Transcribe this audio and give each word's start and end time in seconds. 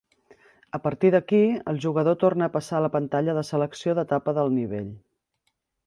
A 0.77 0.79
partir 0.85 1.11
d'aquí, 1.15 1.41
el 1.73 1.79
jugador 1.85 2.19
torna 2.25 2.47
a 2.49 2.53
passar 2.57 2.79
a 2.79 2.83
la 2.87 2.91
pantalla 2.99 3.37
de 3.41 3.47
selecció 3.53 3.97
d'etapa 4.01 4.39
del 4.41 4.55
nivell. 4.59 4.93